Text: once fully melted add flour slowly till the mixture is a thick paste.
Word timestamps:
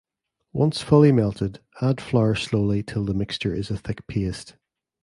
once 0.51 0.81
fully 0.81 1.11
melted 1.11 1.59
add 1.79 2.01
flour 2.01 2.33
slowly 2.33 2.81
till 2.81 3.05
the 3.05 3.13
mixture 3.13 3.53
is 3.53 3.69
a 3.69 3.77
thick 3.77 4.07
paste. 4.07 4.55